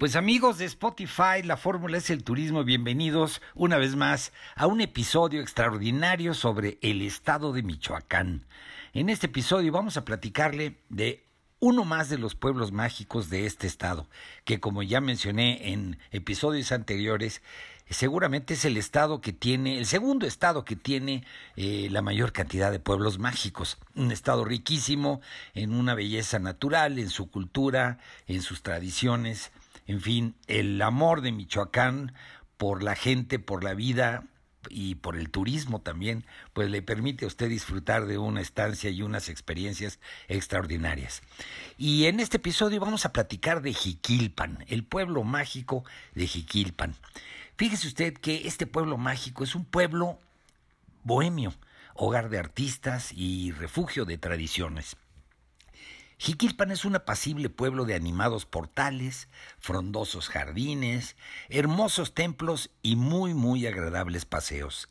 [0.00, 2.64] Pues amigos de Spotify, la fórmula es el turismo.
[2.64, 8.46] Bienvenidos una vez más a un episodio extraordinario sobre el estado de Michoacán.
[8.94, 11.26] En este episodio vamos a platicarle de
[11.58, 14.08] uno más de los pueblos mágicos de este estado,
[14.44, 17.42] que como ya mencioné en episodios anteriores,
[17.90, 22.72] seguramente es el estado que tiene, el segundo estado que tiene eh, la mayor cantidad
[22.72, 23.76] de pueblos mágicos.
[23.94, 25.20] Un estado riquísimo
[25.52, 29.52] en una belleza natural, en su cultura, en sus tradiciones
[29.90, 32.14] en fin, el amor de Michoacán
[32.56, 34.22] por la gente, por la vida
[34.68, 39.02] y por el turismo también, pues le permite a usted disfrutar de una estancia y
[39.02, 41.22] unas experiencias extraordinarias.
[41.76, 45.82] Y en este episodio vamos a platicar de Jiquilpan, el pueblo mágico
[46.14, 46.94] de Jiquilpan.
[47.56, 50.20] Fíjese usted que este pueblo mágico es un pueblo
[51.02, 51.52] bohemio,
[51.96, 54.96] hogar de artistas y refugio de tradiciones.
[56.20, 61.16] Jiquilpan es un apacible pueblo de animados portales, frondosos jardines,
[61.48, 64.90] hermosos templos y muy muy agradables paseos.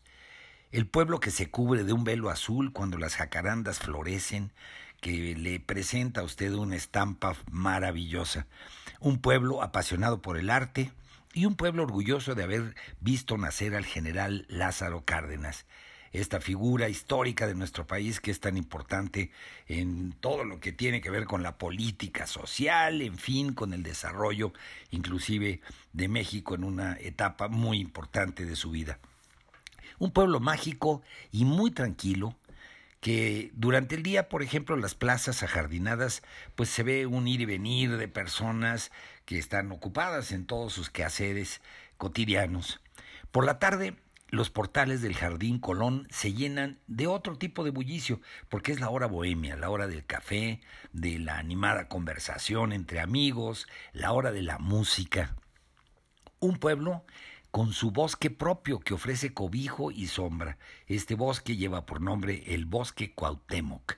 [0.72, 4.52] El pueblo que se cubre de un velo azul cuando las jacarandas florecen,
[5.02, 8.48] que le presenta a usted una estampa maravillosa.
[9.00, 10.92] Un pueblo apasionado por el arte
[11.36, 15.68] y un pueblo orgulloso de haber visto nacer al general Lázaro Cárdenas
[16.12, 19.32] esta figura histórica de nuestro país que es tan importante
[19.68, 23.84] en todo lo que tiene que ver con la política social, en fin, con el
[23.84, 24.54] desarrollo
[24.92, 25.62] inclusive
[25.94, 29.00] de México en una etapa muy importante de su vida.
[30.00, 32.36] Un pueblo mágico y muy tranquilo,
[33.02, 36.22] que durante el día, por ejemplo, las plazas ajardinadas,
[36.56, 38.92] pues se ve un ir y venir de personas
[39.26, 41.62] que están ocupadas en todos sus quehaceres
[41.98, 42.82] cotidianos.
[43.32, 43.96] Por la tarde,
[44.32, 48.90] los portales del Jardín Colón se llenan de otro tipo de bullicio, porque es la
[48.90, 50.62] hora bohemia, la hora del café,
[50.94, 55.36] de la animada conversación entre amigos, la hora de la música.
[56.40, 57.06] Un pueblo
[57.52, 60.58] con su bosque propio que ofrece cobijo y sombra.
[60.86, 63.98] Este bosque lleva por nombre el Bosque Cuauhtémoc.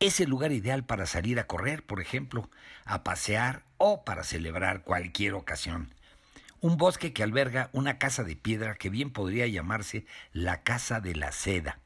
[0.00, 2.50] Es el lugar ideal para salir a correr, por ejemplo,
[2.84, 5.94] a pasear o para celebrar cualquier ocasión
[6.64, 11.14] un bosque que alberga una casa de piedra que bien podría llamarse la Casa de
[11.14, 11.78] la Seda.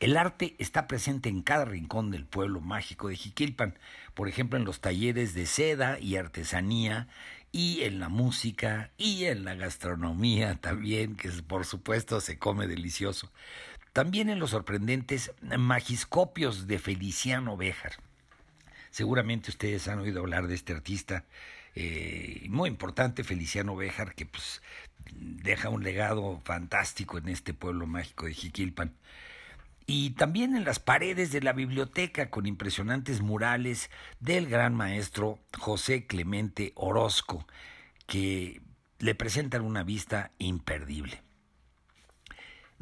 [0.00, 3.78] El arte está presente en cada rincón del pueblo mágico de Jiquilpan,
[4.14, 7.06] por ejemplo en los talleres de seda y artesanía,
[7.52, 13.30] y en la música, y en la gastronomía también, que por supuesto se come delicioso.
[13.92, 17.92] También en los sorprendentes magiscopios de Feliciano Béjar.
[18.90, 21.26] Seguramente ustedes han oído hablar de este artista
[21.74, 24.62] eh, muy importante, Feliciano Béjar, que pues
[25.10, 28.94] deja un legado fantástico en este pueblo mágico de Jiquilpan.
[29.86, 33.90] Y también en las paredes de la biblioteca con impresionantes murales
[34.20, 37.46] del gran maestro José Clemente Orozco,
[38.06, 38.62] que
[38.98, 41.22] le presentan una vista imperdible.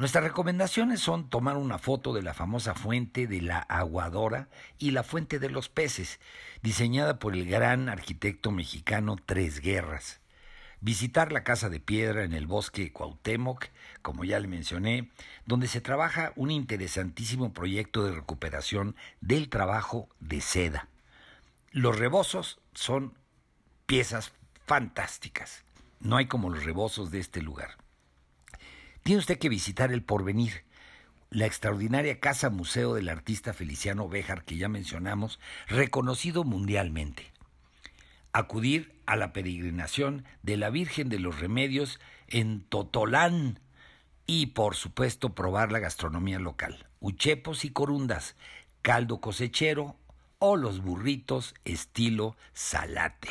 [0.00, 4.48] Nuestras recomendaciones son tomar una foto de la famosa fuente de la aguadora
[4.78, 6.20] y la fuente de los peces,
[6.62, 10.20] diseñada por el gran arquitecto mexicano Tres Guerras.
[10.80, 13.66] Visitar la casa de piedra en el bosque Cuauhtémoc,
[14.00, 15.10] como ya le mencioné,
[15.44, 20.88] donde se trabaja un interesantísimo proyecto de recuperación del trabajo de seda.
[21.72, 23.12] Los rebozos son
[23.84, 24.32] piezas
[24.64, 25.62] fantásticas.
[26.00, 27.76] No hay como los rebozos de este lugar.
[29.02, 30.64] Tiene usted que visitar el Porvenir,
[31.30, 37.32] la extraordinaria casa museo del artista Feliciano Béjar que ya mencionamos, reconocido mundialmente.
[38.32, 41.98] Acudir a la peregrinación de la Virgen de los Remedios
[42.28, 43.58] en Totolán
[44.26, 48.36] y por supuesto probar la gastronomía local, uchepos y corundas,
[48.82, 49.96] caldo cosechero
[50.38, 53.30] o los burritos estilo salate.